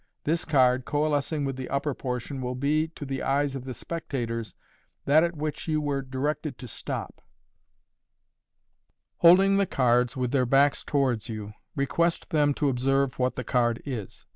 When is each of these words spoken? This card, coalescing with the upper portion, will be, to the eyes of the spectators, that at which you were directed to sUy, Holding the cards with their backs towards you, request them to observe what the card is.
This 0.23 0.45
card, 0.45 0.83
coalescing 0.83 1.45
with 1.45 1.57
the 1.57 1.69
upper 1.69 1.93
portion, 1.93 2.41
will 2.41 2.55
be, 2.55 2.87
to 2.95 3.05
the 3.05 3.21
eyes 3.21 3.53
of 3.53 3.65
the 3.65 3.73
spectators, 3.75 4.55
that 5.05 5.23
at 5.23 5.37
which 5.37 5.67
you 5.67 5.79
were 5.79 6.01
directed 6.01 6.57
to 6.57 6.65
sUy, 6.65 7.07
Holding 9.17 9.57
the 9.57 9.67
cards 9.67 10.17
with 10.17 10.31
their 10.31 10.47
backs 10.47 10.83
towards 10.83 11.29
you, 11.29 11.53
request 11.75 12.31
them 12.31 12.55
to 12.55 12.67
observe 12.69 13.19
what 13.19 13.35
the 13.35 13.43
card 13.43 13.79
is. 13.85 14.25